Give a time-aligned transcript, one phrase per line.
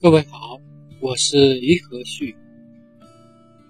[0.00, 0.60] 各位好，
[1.00, 2.36] 我是于和旭。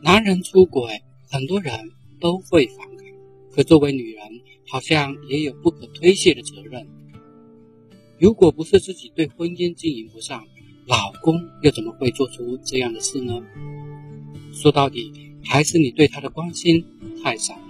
[0.03, 1.73] 男人出轨，很多人
[2.21, 3.07] 都会反感，
[3.51, 4.23] 可作为女人，
[4.69, 6.87] 好像也有不可推卸的责任。
[8.19, 10.45] 如果不是自己对婚姻经营不上，
[10.87, 13.43] 老公又怎么会做出这样的事呢？
[14.53, 15.11] 说到底，
[15.43, 16.85] 还是你对他的关心
[17.25, 17.63] 太少了。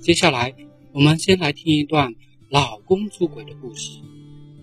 [0.00, 0.52] 接下来，
[0.90, 2.12] 我们先来听一段
[2.48, 4.00] 老公出轨的故事。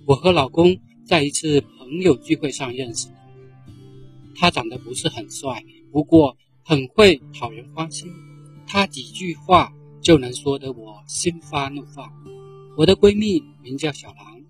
[0.05, 0.77] 我和老公。
[1.07, 3.13] 在一次朋友聚会上认识的，
[4.35, 8.11] 他长得不是很帅，不过很会讨人欢心。
[8.65, 12.11] 他几句话就能说得我心花怒放。
[12.75, 14.43] 我的闺蜜名叫小兰，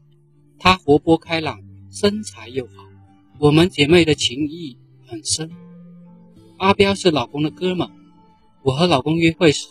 [0.58, 1.60] 她活泼开朗，
[1.92, 2.86] 身材又好，
[3.38, 5.52] 我们姐妹的情谊很深。
[6.56, 7.90] 阿彪是老公的哥们，
[8.64, 9.68] 我和老公约会时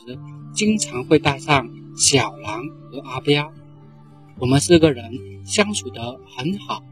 [0.52, 2.60] 经常会带上小兰
[2.90, 3.50] 和阿彪。
[4.38, 6.84] 我们四个人相处得很好。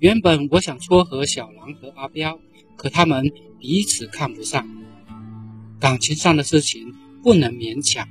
[0.00, 2.38] 原本我想撮合小狼和阿彪，
[2.76, 4.64] 可他们彼此看不上，
[5.80, 8.06] 感情上的事情不能勉强，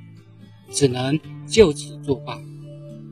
[0.70, 2.38] 只能就此作罢。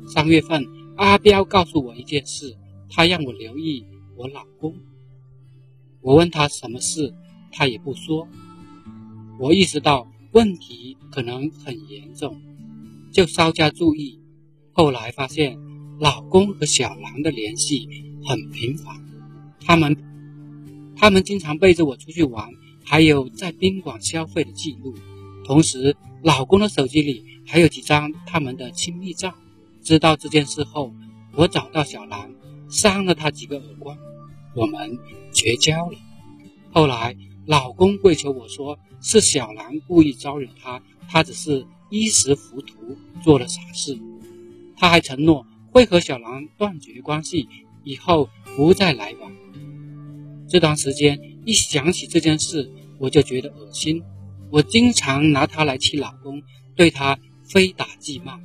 [0.06, 0.62] 三月份，
[0.96, 2.54] 阿彪告诉我一件事，
[2.90, 3.82] 他让我留意
[4.14, 4.74] 我老公。
[6.02, 7.14] 我问他什么事，
[7.50, 8.28] 他也不说。
[9.38, 12.38] 我意识到问题可能很严重，
[13.10, 14.20] 就稍加注意。
[14.72, 15.58] 后来发现，
[15.98, 17.88] 老公和小狼的联系
[18.26, 19.00] 很频繁，
[19.64, 19.96] 他们
[20.96, 22.50] 他们经常背着我出去玩，
[22.84, 24.94] 还有在宾馆消费的记录。
[25.44, 29.32] 同时，老公的手机里还有几张他们的亲密照。
[29.82, 30.92] 知道这件事后，
[31.34, 32.28] 我找到小兰，
[32.68, 33.96] 扇了她几个耳光，
[34.54, 34.98] 我们
[35.32, 35.96] 绝交了。
[36.72, 37.16] 后来，
[37.46, 42.74] 老公跪求我说，是小兰故意招惹他，他只是一时糊涂
[43.22, 43.96] 做了傻事。
[44.76, 47.48] 他还承诺会和小兰断绝关系，
[47.86, 49.32] 以后不再来往。
[50.48, 54.02] 这段时间一想起这件事，我就觉得恶心。
[54.50, 56.42] 我经常拿他来气老公，
[56.74, 58.40] 对他非打即骂。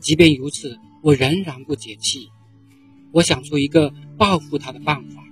[0.00, 2.30] 即便如此，我仍然不解气。
[3.12, 5.22] 我想出一个报复他的办法。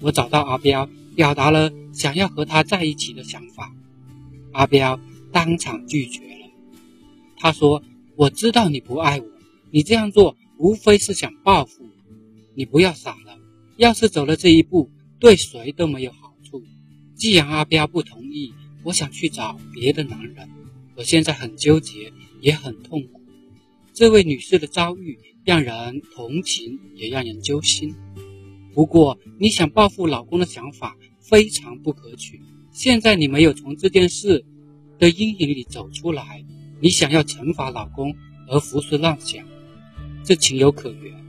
[0.00, 3.74] 我找到阿彪，表达了想要和他在一起的想法。
[4.52, 5.00] 阿彪
[5.32, 6.50] 当场拒绝了。
[7.38, 7.82] 他说
[8.16, 9.26] ：“我知道你不爱我。”
[9.74, 12.01] 你这样做无非是想报复我，
[12.54, 13.38] 你不要傻了。
[13.76, 16.62] 要是走了这一步，对谁都没有好处。
[17.14, 18.52] 既然阿彪不同意，
[18.84, 20.48] 我想去找别的男人。
[20.94, 23.20] 我现在很纠结，也很痛苦。
[23.94, 27.94] 这位女士的遭遇让人同情，也让人揪心。
[28.74, 32.40] 不过，你想报复老公的想法非常不可取。
[32.72, 34.44] 现在你没有从这件事
[34.98, 36.44] 的阴影里走出来，
[36.80, 38.14] 你想要惩罚老公
[38.48, 39.44] 而胡思乱想。
[40.24, 41.21] 这情有可原，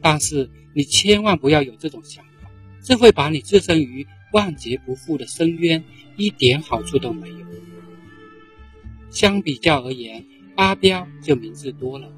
[0.00, 2.50] 但是你千万不要有这种想法，
[2.82, 5.84] 这会把你置身于万劫不复的深渊，
[6.16, 7.36] 一点好处都没有。
[9.10, 10.24] 相比较而言，
[10.56, 12.12] 阿彪就明智多了，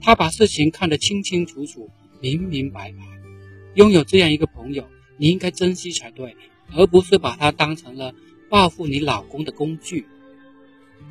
[0.00, 1.90] 他把事情看得清清楚楚、
[2.20, 2.98] 明明白白。
[3.74, 6.36] 拥有这样一个朋友，你应该珍惜才对，
[6.74, 8.14] 而不是把他当成了
[8.48, 10.06] 报复你老公的工具。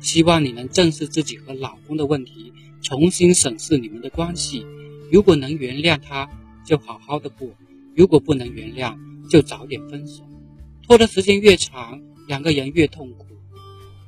[0.00, 2.52] 希望你能正视自己和老公的问题。
[2.80, 4.66] 重新审视你们的关系，
[5.12, 6.26] 如果能原谅他，
[6.64, 7.46] 就好好的过；
[7.94, 8.96] 如果不能原谅，
[9.28, 10.24] 就早点分手。
[10.82, 13.26] 拖的时间越长，两个人越痛苦。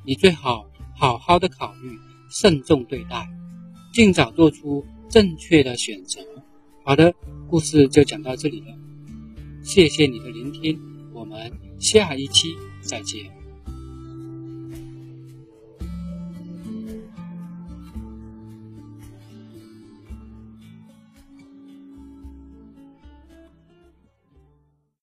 [0.03, 0.65] 你最好
[0.97, 1.95] 好好的考虑，
[2.31, 3.29] 慎重对待，
[3.93, 6.21] 尽早做出正确的选择。
[6.83, 7.13] 好的，
[7.47, 8.75] 故事就讲到这里了，
[9.63, 10.79] 谢谢你的聆听，
[11.13, 12.47] 我们下一期
[12.81, 13.44] 再见。